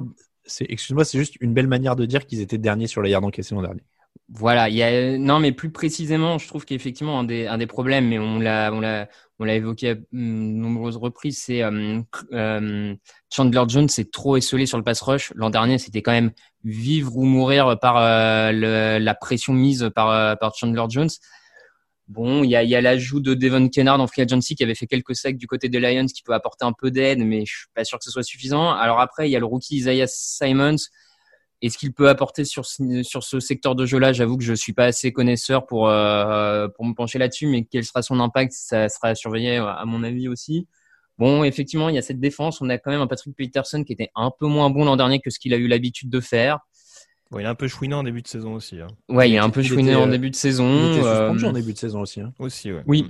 Excuse-moi, 0.61 1.05
c'est 1.05 1.17
juste 1.17 1.35
une 1.41 1.53
belle 1.53 1.67
manière 1.67 1.95
de 1.95 2.05
dire 2.05 2.25
qu'ils 2.25 2.41
étaient 2.41 2.57
derniers 2.57 2.87
sur 2.87 3.01
les 3.01 3.09
yards 3.09 3.23
encaissés 3.23 3.55
l'an 3.55 3.61
dernier. 3.61 3.83
Voilà, 4.29 4.67
il 4.67 4.75
y 4.75 4.83
a 4.83 5.17
non 5.17 5.39
mais 5.39 5.53
plus 5.53 5.71
précisément, 5.71 6.37
je 6.37 6.49
trouve 6.49 6.65
qu'effectivement 6.65 7.17
un 7.19 7.23
des 7.23 7.47
un 7.47 7.57
des 7.57 7.65
problèmes, 7.65 8.09
mais 8.09 8.19
on 8.19 8.39
l'a 8.39 8.71
on 8.73 8.81
l'a 8.81 9.07
on 9.39 9.45
l'a 9.45 9.55
évoqué 9.55 9.89
à 9.91 9.95
de 9.95 10.03
nombreuses 10.11 10.97
reprises, 10.97 11.37
c'est 11.37 11.63
euh, 11.63 12.01
euh, 12.33 12.93
Chandler 13.33 13.63
Jones 13.69 13.87
c'est 13.87 14.11
trop 14.11 14.35
esselé 14.35 14.65
sur 14.65 14.77
le 14.77 14.83
pass 14.83 14.99
rush. 15.01 15.31
L'an 15.35 15.49
dernier, 15.49 15.77
c'était 15.77 16.01
quand 16.01 16.11
même 16.11 16.31
vivre 16.65 17.15
ou 17.15 17.23
mourir 17.23 17.79
par 17.79 17.97
euh, 17.97 18.51
le, 18.51 18.97
la 19.01 19.15
pression 19.15 19.53
mise 19.53 19.89
par 19.95 20.09
euh, 20.11 20.35
par 20.35 20.53
Chandler 20.55 20.83
Jones. 20.89 21.09
Bon, 22.09 22.43
il 22.43 22.49
y 22.49 22.55
a, 22.55 22.63
y 22.63 22.75
a 22.75 22.81
l'ajout 22.81 23.19
de 23.21 23.33
Devon 23.33 23.69
Kennard 23.69 23.99
en 23.99 24.07
free 24.07 24.21
agency 24.21 24.55
qui 24.55 24.63
avait 24.63 24.75
fait 24.75 24.87
quelques 24.87 25.15
sacs 25.15 25.37
du 25.37 25.47
côté 25.47 25.69
des 25.69 25.79
Lions 25.79 26.05
qui 26.05 26.23
peut 26.23 26.33
apporter 26.33 26.65
un 26.65 26.73
peu 26.73 26.89
d'aide, 26.91 27.19
mais 27.19 27.45
je 27.45 27.57
suis 27.59 27.67
pas 27.73 27.83
sûr 27.85 27.97
que 27.97 28.03
ce 28.05 28.11
soit 28.11 28.23
suffisant. 28.23 28.71
Alors 28.71 28.99
après, 28.99 29.29
il 29.29 29.31
y 29.31 29.35
a 29.35 29.39
le 29.39 29.45
rookie 29.45 29.75
Isaiah 29.77 30.07
Simons 30.07 30.77
et 31.61 31.69
ce 31.69 31.77
qu'il 31.77 31.93
peut 31.93 32.09
apporter 32.09 32.45
sur 32.45 32.65
ce, 32.65 33.01
sur 33.03 33.23
ce 33.23 33.39
secteur 33.39 33.75
de 33.75 33.85
jeu-là, 33.85 34.13
j'avoue 34.13 34.37
que 34.37 34.43
je 34.43 34.53
suis 34.53 34.73
pas 34.73 34.85
assez 34.85 35.11
connaisseur 35.11 35.65
pour 35.65 35.89
euh, 35.89 36.67
pour 36.69 36.85
me 36.85 36.93
pencher 36.93 37.17
là-dessus, 37.17 37.47
mais 37.47 37.65
quel 37.65 37.83
sera 37.83 38.01
son 38.01 38.19
impact, 38.19 38.53
ça 38.53 38.89
sera 38.89 39.15
surveillé 39.15 39.57
à 39.57 39.83
mon 39.85 40.03
avis 40.03 40.27
aussi. 40.27 40.67
Bon, 41.17 41.43
effectivement, 41.43 41.89
il 41.89 41.95
y 41.95 41.97
a 41.97 42.03
cette 42.03 42.19
défense. 42.19 42.61
On 42.61 42.69
a 42.69 42.77
quand 42.77 42.91
même 42.91 43.01
un 43.01 43.07
Patrick 43.07 43.35
Peterson 43.35 43.83
qui 43.83 43.93
était 43.93 44.11
un 44.15 44.31
peu 44.31 44.45
moins 44.45 44.69
bon 44.69 44.85
l'an 44.85 44.97
dernier 44.97 45.19
que 45.19 45.31
ce 45.31 45.39
qu'il 45.39 45.53
a 45.53 45.57
eu 45.57 45.67
l'habitude 45.67 46.09
de 46.09 46.19
faire. 46.19 46.59
Bon, 47.31 47.39
il 47.39 47.43
est 47.43 47.47
un 47.47 47.55
peu 47.55 47.67
chouiné 47.67 47.95
en 47.95 48.03
début 48.03 48.21
de 48.21 48.27
saison 48.27 48.53
aussi. 48.53 48.79
Hein. 48.79 48.87
Ouais, 49.09 49.29
il, 49.29 49.35
est 49.35 49.39
un 49.39 49.49
peu 49.49 49.63
chouiné 49.63 49.95
en 49.95 50.07
euh, 50.07 50.11
début 50.11 50.29
de 50.29 50.35
saison. 50.35 50.69
Il 50.69 50.91
était 50.91 51.01
suspendu 51.01 51.45
euh, 51.45 51.49
en 51.49 51.53
début 51.53 51.73
de 51.73 51.77
saison 51.77 52.01
aussi. 52.01 52.21
Hein. 52.21 52.33
Aussi, 52.39 52.71
ouais. 52.71 52.83
Oui, 52.85 53.09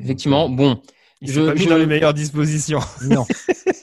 effectivement. 0.00 0.48
Bon, 0.48 0.80
il 1.20 1.30
je, 1.30 1.42
pas 1.42 1.54
mis 1.54 1.66
dans 1.66 1.76
les 1.76 1.86
meilleures 1.86 2.14
dispositions. 2.14 2.80
Non. 3.02 3.26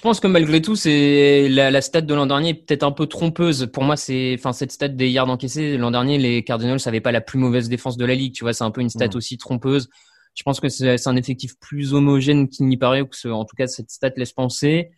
je 0.00 0.02
pense 0.02 0.18
que 0.18 0.26
malgré 0.26 0.62
tout, 0.62 0.76
c'est 0.76 1.46
la, 1.50 1.70
la 1.70 1.82
stat 1.82 2.00
de 2.00 2.14
l'an 2.14 2.24
dernier 2.24 2.54
peut-être 2.54 2.84
un 2.84 2.90
peu 2.90 3.04
trompeuse. 3.04 3.68
Pour 3.70 3.84
moi, 3.84 3.98
c'est, 3.98 4.34
enfin, 4.38 4.54
cette 4.54 4.72
stat 4.72 4.88
des 4.88 5.10
yards 5.10 5.28
encaissés 5.28 5.76
l'an 5.76 5.90
dernier, 5.90 6.16
les 6.16 6.42
Cardinals 6.42 6.78
n'avaient 6.86 7.02
pas 7.02 7.12
la 7.12 7.20
plus 7.20 7.38
mauvaise 7.38 7.68
défense 7.68 7.98
de 7.98 8.06
la 8.06 8.14
ligue. 8.14 8.32
Tu 8.32 8.42
vois, 8.42 8.54
c'est 8.54 8.64
un 8.64 8.70
peu 8.70 8.80
une 8.80 8.88
stat 8.88 9.08
mm. 9.08 9.16
aussi 9.16 9.36
trompeuse. 9.36 9.90
Je 10.34 10.42
pense 10.42 10.58
que 10.58 10.70
c'est 10.70 11.06
un 11.06 11.16
effectif 11.16 11.58
plus 11.60 11.92
homogène 11.92 12.48
qu'il 12.48 12.64
n'y 12.68 12.78
paraît, 12.78 13.02
ou 13.02 13.08
que 13.08 13.28
en 13.28 13.44
tout 13.44 13.56
cas 13.56 13.66
cette 13.66 13.90
stat 13.90 14.12
laisse 14.16 14.32
penser. 14.32 14.90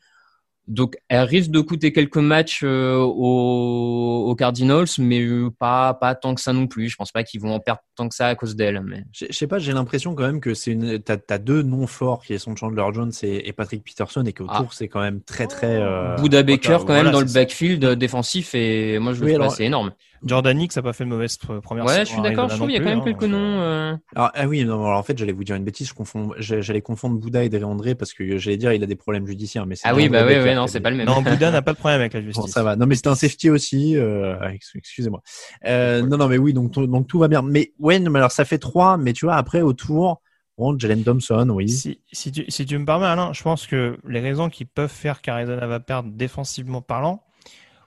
Donc, 0.69 0.97
elle 1.09 1.25
risque 1.25 1.50
de 1.50 1.61
coûter 1.61 1.92
quelques 1.92 2.19
matchs 2.19 2.61
euh, 2.62 2.97
aux, 2.97 4.35
Cardinals, 4.38 4.87
mais 4.99 5.21
euh, 5.21 5.50
pas 5.50 5.92
pas 5.95 6.14
tant 6.14 6.35
que 6.35 6.40
ça 6.40 6.52
non 6.52 6.66
plus. 6.69 6.88
Je 6.88 6.97
pense 6.97 7.11
pas 7.11 7.25
qu'ils 7.25 7.40
vont 7.40 7.52
en 7.52 7.61
perdre 7.61 7.81
tant 7.97 8.09
que 8.09 8.14
ça 8.14 8.28
à 8.28 8.35
cause 8.35 8.54
d'elle. 8.54 8.81
Mais 8.81 9.04
je 9.12 9.26
sais 9.33 9.47
pas, 9.47 9.59
j'ai 9.59 9.73
l'impression 9.73 10.14
quand 10.14 10.23
même 10.23 10.40
que 10.40 10.54
c'est 10.54 10.71
une. 10.71 11.00
T'as 11.00 11.16
as 11.28 11.38
deux 11.38 11.62
noms 11.62 11.87
forts 11.87 12.23
qui 12.23 12.38
sont 12.38 12.54
Chandler 12.54 12.85
Jones 12.95 13.12
et, 13.23 13.52
Patrick 13.52 13.85
Peterson, 13.85 14.25
et 14.25 14.33
qu'autour 14.33 14.57
ah. 14.57 14.69
c'est 14.71 14.88
quand 14.88 15.00
même 15.00 15.21
très 15.21 15.47
très. 15.47 15.81
Euh... 15.81 16.16
Bouda 16.16 16.42
Baker 16.42 16.78
quand 16.87 16.95
même 16.95 17.11
dans 17.11 17.21
le 17.21 17.33
backfield 17.33 17.85
défensif, 17.95 18.54
et 18.54 18.99
moi 18.99 19.12
je 19.14 19.25
le 19.25 19.33
trouve 19.35 19.47
assez 19.47 19.64
énorme. 19.64 19.92
Jordan 20.25 20.61
Hicks 20.61 20.76
n'a 20.76 20.83
pas 20.83 20.93
fait 20.93 21.05
de 21.05 21.09
mauvaise 21.09 21.37
première 21.37 21.85
Ouais, 21.85 22.00
je 22.00 22.11
suis 22.11 22.23
d'accord. 22.23 22.49
Je 22.49 22.57
trouve 22.57 22.69
qu'il 22.69 22.76
y 22.76 22.81
a 22.81 22.83
quand 22.83 22.91
même 22.91 23.05
quelques 23.05 23.25
hein, 23.25 23.29
noms. 23.29 23.61
Euh. 23.61 23.97
Alors, 24.14 24.31
ah 24.35 24.47
oui, 24.47 24.64
non, 24.64 24.85
alors, 24.85 24.99
en 24.99 25.02
fait, 25.02 25.19
j'allais 25.19 25.33
vous 25.33 25.45
dire 25.45 25.57
une 25.57 25.64
bêtise. 25.64 25.88
Je 25.88 25.95
confonds, 25.95 26.31
j'allais 26.38 26.81
confondre 26.81 27.19
Bouddha 27.19 27.45
et 27.45 27.49
Dre 27.49 27.67
André 27.67 27.95
parce 27.95 28.12
que 28.12 28.38
j'allais 28.38 28.57
dire 28.57 28.73
il 28.73 28.83
a 28.83 28.87
des 28.87 28.97
problèmes 28.97 29.26
judiciaires. 29.26 29.67
Mais 29.67 29.76
ah 29.85 29.95
oui, 29.95 30.09
bah 30.09 30.25
oui, 30.26 30.35
oui, 30.43 30.55
non, 30.55 30.67
c'est 30.67 30.81
pas 30.81 30.91
le 30.91 30.97
même. 30.97 31.07
Non, 31.07 31.23
Bouddha 31.23 31.50
n'a 31.50 31.62
pas 31.62 31.73
de 31.73 31.79
problème 31.79 32.00
avec 32.00 32.14
la 32.14 32.21
justice. 32.23 32.43
Bon, 32.45 32.47
ça 32.47 32.62
va. 32.62 32.76
Non, 32.76 32.87
mais 32.87 32.95
c'était 32.95 33.09
un 33.09 33.14
safety 33.14 33.50
aussi. 33.50 33.97
Euh, 33.97 34.37
excusez-moi. 34.75 35.23
Euh, 35.67 36.02
non, 36.02 36.17
non, 36.17 36.29
mais 36.29 36.38
oui, 36.38 36.52
donc, 36.52 36.73
donc 36.73 37.07
tout 37.07 37.19
va 37.19 37.29
bien. 37.29 37.43
Mais 37.43 37.73
ouais, 37.79 37.99
mais 37.99 38.19
alors 38.19 38.33
ça 38.33 38.45
fait 38.45 38.59
trois. 38.59 38.97
Mais 38.97 39.12
tu 39.12 39.26
vois, 39.26 39.37
après 39.37 39.62
autour. 39.62 40.21
Bon, 40.59 40.79
Jalen 40.79 41.02
Thompson, 41.02 41.49
oui. 41.49 41.69
Si, 41.69 42.00
si, 42.12 42.31
tu, 42.31 42.45
si 42.49 42.67
tu 42.67 42.76
me 42.76 42.85
permets, 42.85 43.07
Alain, 43.07 43.33
je 43.33 43.43
pense 43.43 43.67
que 43.67 43.99
les 44.07 44.21
raisons 44.21 44.50
qui 44.50 44.67
peuvent 44.67 44.91
faire 44.91 45.23
qu'Arizona 45.23 45.67
va 45.67 45.81
perdre 45.81 46.11
défensivement 46.12 46.83
parlant, 46.83 47.25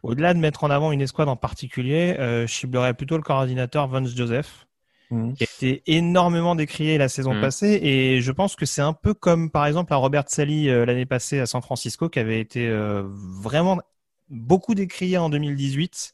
au-delà 0.06 0.34
de 0.34 0.40
mettre 0.40 0.64
en 0.64 0.70
avant 0.70 0.92
une 0.92 1.02
escouade 1.02 1.30
en 1.30 1.36
particulier, 1.36 2.16
euh, 2.20 2.46
je 2.46 2.54
ciblerais 2.54 2.94
plutôt 2.94 3.18
le 3.18 3.24
coordinateur 3.24 3.88
Vance 3.88 4.16
Joseph, 4.16 4.68
mmh. 5.10 5.34
qui 5.34 5.44
a 5.44 5.48
été 5.52 5.84
énormément 5.88 6.54
décrié 6.56 7.00
la 7.00 7.10
saison 7.10 7.34
mmh. 7.34 7.42
passée. 7.42 7.80
Et 7.82 8.22
je 8.22 8.32
pense 8.32 8.56
que 8.56 8.68
c'est 8.68 8.84
un 8.84 8.94
peu 8.94 9.16
comme, 9.16 9.50
par 9.50 9.66
exemple, 9.66 9.92
à 9.94 9.96
Robert 9.96 10.26
Sally 10.28 10.70
euh, 10.70 10.86
l'année 10.86 11.08
passée 11.08 11.40
à 11.40 11.48
San 11.48 11.62
Francisco, 11.62 12.08
qui 12.08 12.20
avait 12.20 12.40
été 12.40 12.68
euh, 12.68 13.04
vraiment 13.08 13.80
beaucoup 14.30 14.76
décrié 14.76 15.18
en 15.18 15.30
2018 15.30 16.14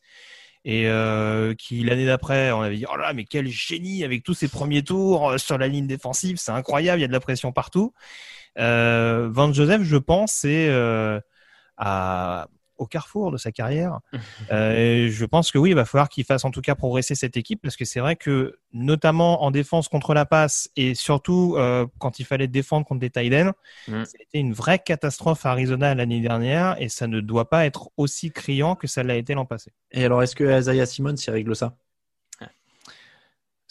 et 0.64 0.88
euh, 0.88 1.54
qui 1.56 1.84
l'année 1.84 2.06
d'après 2.06 2.52
on 2.52 2.62
avait 2.62 2.76
dit 2.76 2.86
oh 2.92 2.96
là 2.96 3.14
mais 3.14 3.24
quel 3.24 3.48
génie 3.48 4.04
avec 4.04 4.22
tous 4.22 4.36
ses 4.36 4.48
premiers 4.48 4.84
tours 4.84 5.40
sur 5.40 5.58
la 5.58 5.68
ligne 5.68 5.88
défensive 5.88 6.38
c'est 6.38 6.52
incroyable 6.52 7.00
il 7.00 7.02
y 7.02 7.06
a 7.06 7.08
de 7.08 7.14
la 7.14 7.20
pression 7.20 7.52
partout 7.52 7.94
euh, 8.60 9.28
Van 9.32 9.52
Joseph 9.52 9.82
je 9.82 9.98
pense 9.98 10.34
c'est 10.34 10.70
à 11.78 12.48
au 12.82 12.88
carrefour 12.88 13.32
de 13.32 13.38
sa 13.38 13.52
carrière. 13.52 14.00
Euh, 14.52 15.08
je 15.10 15.26
pense 15.26 15.52
que 15.52 15.58
oui, 15.58 15.70
il 15.70 15.76
va 15.76 15.86
falloir 15.86 16.10
qu'il 16.10 16.24
fasse 16.26 16.44
en 16.44 16.52
tout 16.52 16.62
cas 16.62 16.76
progresser 16.76 17.16
cette 17.16 17.38
équipe 17.38 17.62
parce 17.62 17.78
que 17.78 17.86
c'est 17.86 18.00
vrai 18.00 18.16
que 18.16 18.58
notamment 18.74 19.44
en 19.44 19.52
défense 19.52 19.88
contre 19.88 20.14
la 20.14 20.26
passe 20.26 20.70
et 20.76 20.94
surtout 20.96 21.56
euh, 21.58 21.86
quand 22.00 22.20
il 22.20 22.26
fallait 22.26 22.48
défendre 22.48 22.86
contre 22.86 23.00
des 23.00 23.10
tight 23.10 23.34
ends, 23.34 23.54
mm. 23.88 24.04
c'était 24.06 24.40
une 24.40 24.54
vraie 24.54 24.80
catastrophe 24.80 25.46
à 25.46 25.52
Arizona 25.52 25.96
l'année 25.96 26.22
dernière 26.22 26.76
et 26.80 26.90
ça 26.90 27.08
ne 27.08 27.20
doit 27.22 27.50
pas 27.50 27.66
être 27.66 27.90
aussi 27.98 28.32
criant 28.32 28.76
que 28.76 28.88
ça 28.88 29.04
l'a 29.04 29.16
été 29.16 29.34
l'an 29.34 29.46
passé. 29.46 29.72
Et 29.92 30.04
alors, 30.04 30.22
est-ce 30.24 30.36
que 30.36 30.60
Isaiah 30.60 30.86
Simmons 30.86 31.16
y 31.16 31.30
règle 31.30 31.56
ça? 31.56 31.76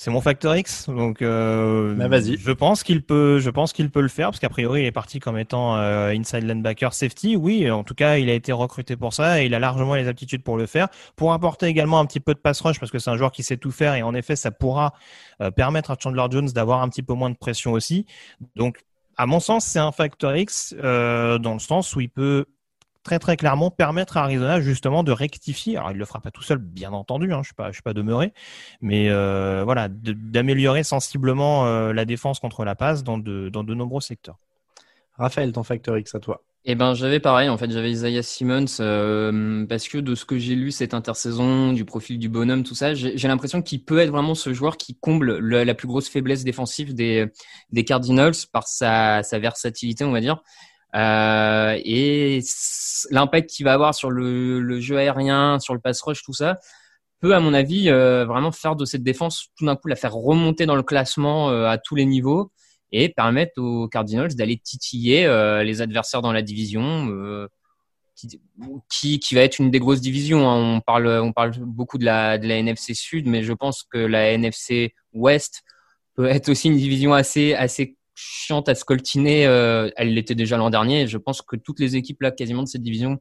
C'est 0.01 0.11
mon 0.11 0.23
facteur 0.23 0.57
X, 0.57 0.89
donc 0.89 1.21
euh, 1.21 1.95
bah, 1.95 2.09
vas-y. 2.09 2.39
Je 2.39 2.53
pense 2.53 2.83
qu'il 2.83 3.03
peut, 3.03 3.39
je 3.39 3.51
pense 3.51 3.75
qu'il 3.75 3.91
peut 3.91 4.01
le 4.01 4.09
faire 4.09 4.31
parce 4.31 4.39
qu'a 4.39 4.49
priori 4.49 4.81
il 4.81 4.87
est 4.87 4.93
parti 4.93 5.21
comme 5.21 5.37
étant 5.37 5.77
euh, 5.77 6.09
inside 6.09 6.45
linebacker 6.45 6.95
safety. 6.95 7.37
Oui, 7.37 7.71
en 7.71 7.85
tout 7.85 7.93
cas 7.93 8.17
il 8.17 8.31
a 8.31 8.33
été 8.33 8.51
recruté 8.51 8.97
pour 8.97 9.13
ça 9.13 9.43
et 9.43 9.45
il 9.45 9.55
a 9.55 9.59
largement 9.59 9.95
les 9.97 10.09
aptitudes 10.09 10.43
pour 10.43 10.57
le 10.57 10.65
faire. 10.65 10.89
Pour 11.17 11.35
apporter 11.35 11.67
également 11.67 12.01
un 12.01 12.07
petit 12.07 12.19
peu 12.19 12.33
de 12.33 12.39
pass 12.39 12.63
rush 12.63 12.81
parce 12.81 12.91
que 12.91 12.99
c'est 12.99 13.11
un 13.11 13.19
joueur 13.19 13.31
qui 13.31 13.43
sait 13.43 13.59
tout 13.59 13.73
faire 13.73 13.95
et 13.95 14.03
en 14.03 14.15
effet 14.15 14.37
ça 14.37 14.51
pourra 14.51 14.95
euh, 15.43 15.51
permettre 15.51 15.91
à 15.91 15.97
Chandler 16.03 16.25
Jones 16.31 16.49
d'avoir 16.49 16.81
un 16.81 16.89
petit 16.89 17.03
peu 17.03 17.13
moins 17.13 17.29
de 17.29 17.37
pression 17.37 17.73
aussi. 17.73 18.07
Donc 18.57 18.79
à 19.19 19.27
mon 19.27 19.39
sens 19.39 19.67
c'est 19.67 19.81
un 19.81 19.93
facteur 19.93 20.35
X 20.35 20.75
euh, 20.83 21.37
dans 21.37 21.53
le 21.53 21.61
sens 21.61 21.95
où 21.95 22.01
il 22.01 22.09
peut 22.09 22.47
très 23.03 23.19
très 23.19 23.37
clairement 23.37 23.71
permettre 23.71 24.17
à 24.17 24.25
Arizona 24.25 24.61
justement 24.61 25.03
de 25.03 25.13
rectifier. 25.13 25.77
Alors 25.77 25.93
il 25.93 25.99
le 25.99 26.05
fera 26.05 26.21
pas 26.21 26.31
tout 26.31 26.43
seul, 26.43 26.59
bien 26.59 26.93
entendu. 26.93 27.33
Hein, 27.33 27.41
je 27.43 27.49
suis 27.49 27.55
pas, 27.55 27.69
je 27.69 27.75
suis 27.75 27.83
pas 27.83 27.95
demeuré, 27.95 28.33
mais 28.81 29.09
euh, 29.09 29.63
voilà, 29.65 29.89
d'améliorer 29.91 30.83
sensiblement 30.83 31.67
euh, 31.67 31.93
la 31.93 32.05
défense 32.05 32.41
contre 32.41 32.65
la 32.65 32.75
passe 32.75 33.03
dans 33.03 33.19
de 33.19 33.49
dans 33.49 33.65
de 33.65 33.75
nombreux 33.75 34.01
secteurs. 34.01 34.39
Raphaël, 35.17 35.53
ton 35.53 35.63
facteur 35.63 35.99
X 35.99 36.15
à 36.15 36.21
toi. 36.21 36.43
Eh 36.67 36.75
ben 36.75 36.93
j'avais 36.93 37.21
pareil 37.21 37.49
en 37.49 37.57
fait 37.57 37.71
j'avais 37.71 37.91
Isaiah 37.91 38.23
Simmons 38.23 38.67
euh, 38.81 39.65
parce 39.67 39.89
que 39.89 39.97
de 39.97 40.15
ce 40.15 40.27
que 40.27 40.39
j'ai 40.39 40.55
lu 40.55 40.71
cette 40.71 40.93
intersaison 40.93 41.73
du 41.73 41.87
profil 41.87 42.19
du 42.19 42.29
bonhomme 42.29 42.65
tout 42.65 42.75
ça 42.75 42.93
j'ai 42.93 43.29
l'impression 43.29 43.63
qu'il 43.63 43.83
peut 43.83 43.99
être 43.99 44.11
vraiment 44.11 44.35
ce 44.35 44.53
joueur 44.53 44.77
qui 44.77 44.95
comble 44.95 45.39
la 45.39 45.75
plus 45.75 45.89
grosse 45.89 46.11
faiblesse 46.11 46.45
défensive 46.45 46.93
des 46.93 47.29
des 47.71 47.85
Cardinals 47.85 48.35
par 48.53 48.69
sa 48.69 49.23
sa 49.23 49.39
versatilité 49.39 50.05
on 50.05 50.13
va 50.13 50.21
dire 50.21 50.43
euh, 50.95 51.79
et 51.85 52.41
l'impact 53.11 53.51
qu'il 53.51 53.65
va 53.65 53.73
avoir 53.73 53.95
sur 53.95 54.11
le, 54.11 54.81
jeu 54.81 54.99
aérien, 54.99 55.59
sur 55.59 55.75
le 55.75 55.81
pass 55.81 56.01
rush, 56.03 56.23
tout 56.23 56.33
ça, 56.33 56.59
peut, 57.21 57.35
à 57.35 57.41
mon 57.41 57.55
avis, 57.55 57.91
euh, 57.91 58.25
vraiment 58.25 58.53
faire 58.53 58.77
de 58.77 58.85
cette 58.85 59.03
défense 59.03 59.49
tout 59.57 59.67
d'un 59.67 59.77
coup 59.77 59.89
la 59.89 59.97
faire 59.97 60.15
remonter 60.15 60.67
dans 60.67 60.77
le 60.77 60.83
classement 60.83 61.51
euh, 61.51 61.67
à 61.67 61.79
tous 61.79 61.95
les 61.95 62.07
niveaux 62.07 62.51
et 62.93 63.09
permettre 63.09 63.61
aux 63.61 63.89
Cardinals 63.89 64.35
d'aller 64.35 64.59
titiller 64.59 65.23
les 65.65 65.81
adversaires 65.81 66.23
dans 66.23 66.33
la 66.33 66.43
division. 66.43 67.09
Qui, 68.91 69.19
qui, 69.19 69.35
va 69.35 69.43
être 69.43 69.61
une 69.61 69.71
des 69.71 69.79
grosses 69.79 70.03
divisions. 70.03 70.47
Hein. 70.51 70.75
On 70.77 70.81
parle, 70.81 71.07
on 71.07 71.33
parle 71.33 71.53
beaucoup 71.61 71.97
de 71.97 72.05
la, 72.05 72.37
de 72.37 72.47
la 72.47 72.57
NFC 72.57 72.93
Sud, 72.93 73.27
mais 73.27 73.43
je 73.43 73.55
pense 73.55 73.85
que 73.85 73.97
la 73.97 74.33
NFC 74.33 74.93
Ouest 75.15 75.63
peut 76.17 76.27
être 76.27 76.51
aussi 76.51 76.69
une 76.69 76.77
division 76.77 77.15
assez, 77.15 77.55
assez 77.55 77.97
chiante 78.21 78.69
à 78.69 78.75
scoltiner. 78.75 79.47
Euh, 79.47 79.91
elle 79.97 80.15
l'était 80.15 80.35
déjà 80.35 80.57
l'an 80.57 80.71
dernier. 80.71 81.07
je 81.07 81.19
pense 81.19 81.43
que 81.43 81.57
toutes 81.57 81.81
les 81.81 81.97
équipes 81.97 82.21
là, 82.23 82.31
quasiment 82.31 82.63
de 82.63 82.69
cette 82.69 82.83
division, 82.83 83.21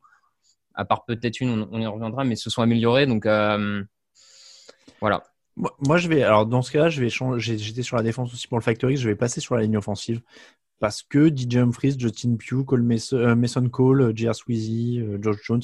à 0.74 0.86
part 0.86 1.06
peut-être 1.06 1.40
une, 1.40 1.68
on, 1.72 1.80
y 1.80 1.88
reviendra, 1.88 2.24
mais 2.24 2.36
se 2.36 2.50
sont 2.50 2.62
améliorées. 2.62 3.06
Donc 3.06 3.26
euh, 3.26 3.84
voilà. 5.00 5.24
Moi, 5.56 5.98
je 5.98 6.08
vais. 6.08 6.24
Alors 6.24 6.46
dans 6.46 6.62
ce 6.62 6.72
cas-là, 6.72 6.90
je 6.90 7.02
vais 7.02 7.10
changer. 7.10 7.58
J'étais 7.58 7.82
sur 7.82 7.98
la 7.98 8.04
défense 8.04 8.34
aussi 8.34 8.48
pour 8.48 8.58
le 8.58 8.64
Factory. 8.64 8.98
Je 8.98 9.08
vais 9.10 9.16
passer 9.16 9.42
sur 9.42 9.56
la 9.56 9.62
ligne 9.62 9.78
offensive 9.78 10.22
parce 10.80 11.04
que 11.04 11.28
DJ 11.28 11.58
Humphries, 11.58 12.00
Justin 12.00 12.38
Pugh, 12.38 12.64
Cole 12.64 12.84
Mason, 12.84 13.18
euh, 13.18 13.36
Mason 13.36 13.68
Cole, 13.68 14.14
J.R. 14.16 14.36
Sweezy, 14.36 15.04
George 15.22 15.40
Jones. 15.44 15.64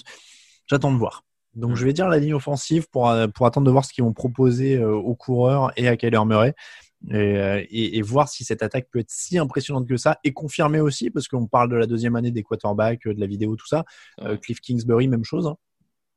J'attends 0.68 0.92
de 0.92 0.98
voir. 0.98 1.24
Donc 1.54 1.72
mm. 1.72 1.76
je 1.76 1.86
vais 1.86 1.94
dire 1.94 2.10
la 2.10 2.20
ligne 2.20 2.34
offensive 2.34 2.88
pour, 2.90 3.14
pour 3.34 3.46
attendre 3.46 3.66
de 3.66 3.72
voir 3.72 3.86
ce 3.86 3.94
qu'ils 3.94 4.04
vont 4.04 4.14
proposer 4.14 4.84
aux 4.84 5.16
coureurs 5.16 5.72
et 5.78 5.88
à 5.88 5.96
Kyler 5.96 6.26
Murray. 6.26 6.54
Euh, 7.12 7.64
et, 7.70 7.98
et, 7.98 8.02
voir 8.02 8.30
si 8.30 8.44
cette 8.44 8.64
attaque 8.64 8.88
peut 8.90 9.00
être 9.00 9.12
si 9.12 9.38
impressionnante 9.38 9.88
que 9.88 9.98
ça 9.98 10.20
et 10.24 10.34
confirmer 10.34 10.80
aussi 10.80 11.12
parce 11.12 11.28
qu'on 11.28 11.48
parle 11.48 11.70
de 11.70 11.76
la 11.76 11.86
deuxième 11.86 12.16
année 12.16 12.32
des 12.32 12.44
quarterbacks, 12.44 13.08
de 13.08 13.20
la 13.20 13.28
vidéo, 13.28 13.56
tout 13.56 13.68
ça. 13.68 13.86
Euh, 14.22 14.38
Cliff 14.38 14.60
Kingsbury, 14.60 15.08
même 15.08 15.24
chose. 15.24 15.48
Hein. 15.48 15.56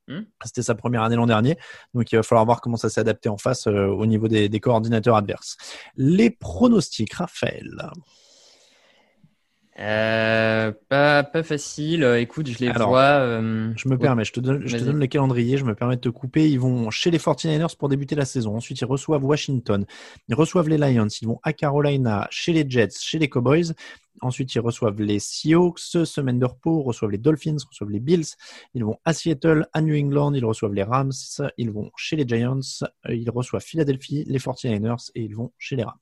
Hmm. 0.07 0.23
C'était 0.43 0.63
sa 0.63 0.73
première 0.73 1.03
année 1.03 1.15
l'an 1.15 1.27
dernier, 1.27 1.55
donc 1.93 2.11
il 2.11 2.15
va 2.15 2.23
falloir 2.23 2.43
voir 2.43 2.61
comment 2.61 2.77
ça 2.77 2.89
s'est 2.89 3.01
adapté 3.01 3.29
en 3.29 3.37
face 3.37 3.67
euh, 3.67 3.85
au 3.85 4.07
niveau 4.07 4.27
des, 4.27 4.49
des 4.49 4.59
coordinateurs 4.59 5.15
adverses. 5.15 5.55
Les 5.95 6.31
pronostics, 6.31 7.13
Raphaël. 7.13 7.91
Euh, 9.79 10.73
pas, 10.89 11.23
pas 11.23 11.43
facile. 11.43 12.03
Écoute, 12.19 12.47
je 12.47 12.59
les 12.59 12.71
vois. 12.71 13.01
Euh, 13.01 13.71
je 13.77 13.87
me 13.87 13.97
permets, 13.97 14.25
je 14.25 14.33
te, 14.33 14.39
donne, 14.41 14.67
je 14.67 14.77
te 14.77 14.83
donne 14.83 14.99
le 14.99 15.07
calendrier, 15.07 15.57
je 15.57 15.63
me 15.63 15.73
permets 15.73 15.95
de 15.95 16.01
te 16.01 16.09
couper. 16.09 16.49
Ils 16.49 16.59
vont 16.59 16.89
chez 16.89 17.11
les 17.11 17.17
49ers 17.17 17.77
pour 17.77 17.87
débuter 17.87 18.15
la 18.15 18.25
saison. 18.25 18.55
Ensuite, 18.55 18.81
ils 18.81 18.85
reçoivent 18.85 19.23
Washington. 19.23 19.85
Ils 20.27 20.35
reçoivent 20.35 20.67
les 20.67 20.77
Lions. 20.77 21.07
Ils 21.21 21.27
vont 21.27 21.39
à 21.43 21.53
Carolina, 21.53 22.27
chez 22.29 22.51
les 22.51 22.69
Jets, 22.69 22.89
chez 22.99 23.19
les 23.19 23.29
Cowboys. 23.29 23.73
Ensuite, 24.21 24.53
ils 24.53 24.59
reçoivent 24.59 24.99
les 25.01 25.19
Seahawks, 25.19 25.79
semaine 25.79 26.39
de 26.39 26.45
repos, 26.45 26.81
reçoivent 26.83 27.11
les 27.11 27.17
Dolphins, 27.17 27.55
reçoivent 27.69 27.91
les 27.91 28.01
Bills. 28.01 28.25
Ils 28.73 28.83
vont 28.83 28.97
à 29.05 29.13
Seattle, 29.13 29.65
à 29.71 29.81
New 29.81 29.95
England, 29.95 30.33
ils 30.33 30.43
reçoivent 30.43 30.73
les 30.73 30.83
Rams. 30.83 31.13
Ils 31.57 31.71
vont 31.71 31.89
chez 31.95 32.17
les 32.17 32.27
Giants, 32.27 32.59
ils 33.07 33.29
reçoivent 33.29 33.63
Philadelphie, 33.63 34.25
les 34.27 34.39
49ers 34.39 35.09
et 35.15 35.21
ils 35.21 35.35
vont 35.35 35.53
chez 35.57 35.77
les 35.77 35.83
Rams. 35.83 35.95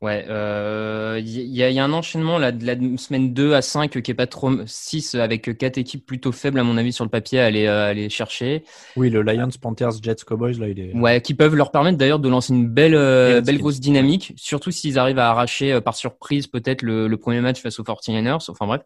Ouais, 0.00 0.22
il 0.24 0.30
euh, 0.30 1.20
y, 1.24 1.60
a, 1.64 1.70
y, 1.70 1.80
a, 1.80 1.84
un 1.84 1.92
enchaînement 1.92 2.38
là, 2.38 2.52
de 2.52 2.64
la 2.64 2.76
semaine 2.96 3.34
2 3.34 3.54
à 3.54 3.62
5 3.62 4.00
qui 4.00 4.10
est 4.12 4.14
pas 4.14 4.28
trop 4.28 4.52
6 4.64 5.16
avec 5.16 5.58
quatre 5.58 5.76
équipes 5.76 6.06
plutôt 6.06 6.30
faibles 6.30 6.60
à 6.60 6.62
mon 6.62 6.76
avis 6.76 6.92
sur 6.92 7.04
le 7.04 7.10
papier 7.10 7.40
à 7.40 7.46
aller, 7.46 7.66
euh, 7.66 7.90
aller 7.90 8.08
chercher. 8.08 8.62
Oui, 8.94 9.10
le 9.10 9.22
Lions, 9.22 9.48
Panthers, 9.60 10.00
Jets, 10.00 10.22
Cowboys 10.24 10.56
là, 10.56 10.68
il 10.68 10.78
est. 10.78 10.94
Ouais, 10.94 11.20
qui 11.20 11.34
peuvent 11.34 11.56
leur 11.56 11.72
permettre 11.72 11.98
d'ailleurs 11.98 12.20
de 12.20 12.28
lancer 12.28 12.54
une 12.54 12.68
belle, 12.68 12.94
euh, 12.94 13.40
belle 13.40 13.58
grosse 13.58 13.80
dynamique, 13.80 14.34
surtout 14.36 14.70
s'ils 14.70 15.00
arrivent 15.00 15.18
à 15.18 15.30
arracher 15.30 15.80
par 15.80 15.96
surprise 15.96 16.46
peut-être 16.46 16.82
le, 16.82 17.08
le, 17.08 17.16
premier 17.16 17.40
match 17.40 17.60
face 17.60 17.80
aux 17.80 17.84
49ers. 17.84 18.48
Enfin 18.48 18.66
bref, 18.66 18.82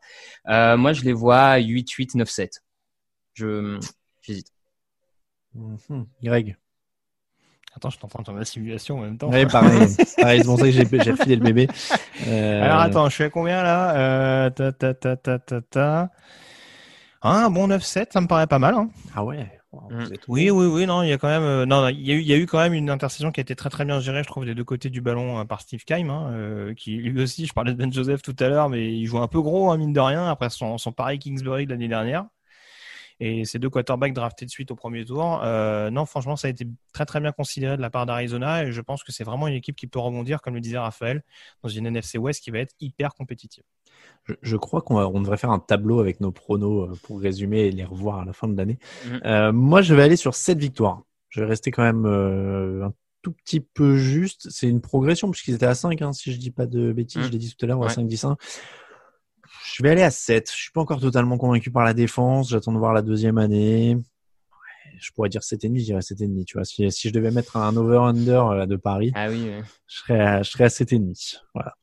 moi 0.79 0.95
je 0.95 1.03
les 1.03 1.13
vois 1.13 1.59
8-8, 1.59 2.17
9-7. 2.17 2.63
Je 3.35 3.79
j'hésite. 4.23 4.49
Mmh, 5.55 6.05
Greg. 6.23 6.57
Attends, 7.75 7.91
je 7.91 7.99
t'entends 7.99 8.23
dans 8.23 8.33
ma 8.33 8.45
simulation 8.45 8.99
en 8.99 9.03
même 9.03 9.19
temps. 9.19 9.31
Oui, 9.31 9.47
pareil. 9.47 9.89
pareil 10.19 10.41
c'est 10.41 10.45
pour 10.45 10.59
ça 10.59 10.65
que 10.65 10.71
j'ai, 10.71 10.87
j'ai 10.87 11.11
refilé 11.11 11.37
le 11.37 11.43
bébé. 11.43 11.69
Euh... 12.27 12.63
Alors 12.63 12.81
attends, 12.81 13.09
je 13.09 13.15
suis 13.15 13.25
à 13.25 13.31
combien 13.31 13.63
là? 13.63 13.97
Euh, 13.97 14.51
ta, 14.51 14.73
ta, 14.73 14.95
ta, 14.95 15.17
ta, 15.17 15.39
ta, 15.39 15.61
ta. 15.63 16.11
Ah, 17.23 17.47
un 17.47 17.51
bon 17.51 17.69
9-7, 17.69 18.07
ça 18.11 18.21
me 18.21 18.27
paraît 18.27 18.47
pas 18.47 18.59
mal. 18.59 18.75
Hein. 18.75 18.91
Ah 19.15 19.25
ouais. 19.25 19.47
Mm. 19.73 20.05
Oui, 20.29 20.51
oui, 20.51 20.67
oui, 20.67 20.87
non, 20.87 21.03
il 21.03 21.09
y 21.09 21.13
a 21.13 21.19
quand 21.19 21.29
même, 21.29 21.43
euh, 21.43 21.65
non, 21.65 21.89
il 21.89 22.07
y 22.07 22.13
a 22.13 22.15
eu, 22.15 22.21
il 22.21 22.27
y 22.27 22.33
a 22.35 22.37
eu 22.37 22.45
quand 22.45 22.59
même 22.59 22.75
une 22.75 22.91
intercession 22.91 23.33
qui 23.33 23.41
a 23.41 23.43
été 23.43 23.57
très 23.57 23.71
très 23.71 23.87
bien 23.87 24.01
gérée, 24.01 24.23
je 24.23 24.29
trouve, 24.29 24.45
des 24.45 24.55
deux 24.55 24.65
côtés 24.65 24.91
du 24.91 25.01
ballon 25.01 25.47
par 25.47 25.63
Steve 25.63 25.85
Keim, 25.85 26.11
hein, 26.11 26.31
euh, 26.33 26.75
qui 26.75 26.97
lui 26.97 27.23
aussi, 27.23 27.47
je 27.47 27.55
parlais 27.55 27.73
de 27.73 27.79
Ben 27.79 27.91
Joseph 27.91 28.21
tout 28.21 28.37
à 28.39 28.49
l'heure, 28.49 28.69
mais 28.69 28.93
il 28.93 29.07
joue 29.07 29.19
un 29.19 29.29
peu 29.29 29.41
gros, 29.41 29.71
hein, 29.71 29.79
mine 29.79 29.95
de 29.95 30.01
rien, 30.01 30.29
après 30.29 30.51
son, 30.51 30.77
son 30.77 30.93
pari 30.93 31.19
Kingsbury 31.19 31.65
de 31.65 31.71
l'année 31.71 31.89
dernière 31.89 32.27
et 33.25 33.45
ces 33.45 33.61
deux 33.61 33.71
quarterbacks 33.71 34.13
draftés 34.13 34.47
de 34.47 34.51
suite 34.51 34.73
au 34.73 34.75
premier 34.75 35.05
tour. 35.05 35.41
Euh, 35.45 35.91
non, 35.91 36.07
franchement, 36.07 36.35
ça 36.35 36.49
a 36.49 36.51
été 36.51 36.67
très 36.93 37.07
très 37.07 37.21
bien 37.21 37.31
considéré 37.31 37.77
de 37.77 37.81
la 37.81 37.89
part 37.89 38.05
d'Arizona 38.05 38.65
et 38.65 38.73
je 38.73 38.81
pense 38.81 39.05
que 39.05 39.13
c'est 39.13 39.23
vraiment 39.23 39.47
une 39.47 39.55
équipe 39.55 39.77
qui 39.77 39.87
peut 39.87 40.01
rebondir, 40.01 40.43
comme 40.43 40.55
le 40.55 40.61
disait 40.61 40.79
Raphaël, 40.79 41.23
dans 41.63 41.69
une 41.69 41.87
NFC 41.87 42.19
West 42.19 42.43
qui 42.43 42.51
va 42.51 42.59
être 42.59 42.75
hyper 42.81 43.15
compétitive. 43.15 43.63
Je, 44.43 44.57
crois 44.57 44.83
qu'on 44.83 44.99
on 44.99 45.21
devrait 45.21 45.37
faire 45.37 45.53
un 45.53 45.61
tableau 45.61 46.01
avec 46.01 46.21
nos 46.21 46.33
pronos 46.33 46.89
euh, 46.89 46.99
pour 47.05 47.21
résumer 47.21 47.61
et 47.61 47.71
les 47.71 47.85
revoir 47.85 48.19
à 48.19 48.25
la 48.25 48.33
fin 48.33 48.49
de 48.49 48.57
l'année. 48.57 48.81
Mhm. 49.07 49.21
Euh, 49.25 49.53
moi, 49.53 49.83
je 49.83 49.95
vais 49.95 50.03
aller 50.03 50.17
sur 50.17 50.35
7 50.35 50.59
victoires. 50.59 51.03
Je 51.29 51.43
vais 51.43 51.47
rester 51.47 51.71
quand 51.71 51.85
même 51.85 52.05
un 52.05 52.93
tout 53.23 53.33
petit 53.33 53.61
peu 53.61 53.97
juste. 53.97 54.49
C'est 54.51 54.69
une 54.69 54.81
progression 54.81 55.31
puisqu'ils 55.31 55.55
étaient 55.55 55.67
à 55.67 55.77
5, 55.77 56.03
hein, 56.03 56.13
si 56.13 56.33
je 56.33 56.39
dis 56.39 56.51
pas 56.51 56.67
de 56.67 56.93
bêtises. 56.93 57.19
Mhm. 57.19 57.27
Je 57.29 57.31
l'ai 57.31 57.39
dit 57.39 57.55
tout 57.55 57.65
à 57.65 57.69
l'heure, 57.69 57.85
à 57.85 57.89
5-10-1. 57.89 58.37
Je 59.75 59.83
vais 59.83 59.91
aller 59.91 60.03
à 60.03 60.11
7. 60.11 60.51
Je 60.51 60.57
suis 60.57 60.71
pas 60.73 60.81
encore 60.81 61.01
totalement 61.01 61.39
convaincu 61.39 61.71
par 61.71 61.85
la 61.85 61.95
défense. 61.95 62.51
J'attends 62.51 62.73
de 62.73 62.79
voir 62.79 62.93
la 62.93 63.03
deuxième 63.03 63.39
année. 63.39 63.99
Je 65.03 65.11
pourrais 65.13 65.29
dire 65.29 65.41
7,5, 65.41 65.79
je 65.79 65.85
dirais 65.85 66.01
7,5. 66.01 66.45
Tu 66.45 66.57
vois, 66.57 66.65
si, 66.65 66.91
si 66.91 67.09
je 67.09 67.13
devais 67.13 67.31
mettre 67.31 67.57
un 67.57 67.77
over-under 67.77 68.67
de 68.67 68.77
Paris, 68.77 69.13
ah 69.15 69.29
oui, 69.29 69.51
je 69.87 69.99
serais 69.99 70.21
à, 70.21 70.43
je 70.43 70.51
serais 70.51 70.65
à 70.65 70.69
7,5. 70.69 71.37
Voilà. 71.55 71.75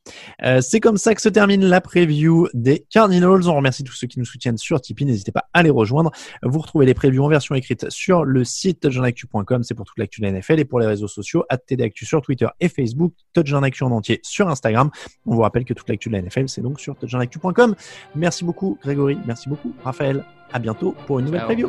Euh, 0.42 0.60
c'est 0.60 0.80
comme 0.80 0.96
ça 0.96 1.14
que 1.14 1.22
se 1.22 1.28
termine 1.28 1.64
la 1.64 1.80
preview 1.80 2.48
des 2.54 2.86
Cardinals. 2.90 3.48
On 3.48 3.54
remercie 3.54 3.84
tous 3.84 3.92
ceux 3.92 4.06
qui 4.06 4.18
nous 4.18 4.24
soutiennent 4.24 4.58
sur 4.58 4.80
Tipeee. 4.80 5.04
N'hésitez 5.04 5.32
pas 5.32 5.44
à 5.52 5.62
les 5.62 5.70
rejoindre. 5.70 6.10
Vous 6.42 6.58
retrouvez 6.58 6.86
les 6.86 6.94
previews 6.94 7.24
en 7.24 7.28
version 7.28 7.54
écrite 7.54 7.88
sur 7.90 8.24
le 8.24 8.44
site 8.44 8.80
touchdownactu.com. 8.80 9.62
C'est 9.62 9.74
pour 9.74 9.86
toute 9.86 9.98
l'actu 9.98 10.20
de 10.20 10.26
la 10.26 10.32
NFL 10.32 10.58
et 10.58 10.64
pour 10.64 10.80
les 10.80 10.86
réseaux 10.86 11.08
sociaux, 11.08 11.44
TDActu 11.66 12.06
sur 12.06 12.22
Twitter 12.22 12.48
et 12.60 12.68
Facebook, 12.68 13.14
Touchdownactu 13.32 13.84
en 13.84 13.92
entier 13.92 14.20
sur 14.22 14.48
Instagram. 14.48 14.90
On 15.26 15.34
vous 15.34 15.42
rappelle 15.42 15.64
que 15.64 15.74
toute 15.74 15.88
l'actu 15.88 16.08
de 16.08 16.14
la 16.14 16.22
NFL, 16.22 16.48
c'est 16.48 16.62
donc 16.62 16.80
sur 16.80 16.96
touchdownactu.com. 16.96 17.74
Merci 18.14 18.44
beaucoup, 18.44 18.78
Grégory. 18.82 19.18
Merci 19.26 19.48
beaucoup, 19.48 19.74
Raphaël. 19.84 20.24
À 20.52 20.58
bientôt 20.58 20.94
pour 21.06 21.20
une 21.20 21.26
nouvelle 21.26 21.44
preview. 21.44 21.68